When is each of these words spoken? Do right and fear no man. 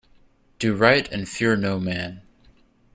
Do 0.57 0.73
right 0.73 1.07
and 1.11 1.29
fear 1.29 1.55
no 1.55 1.79
man. 1.79 2.23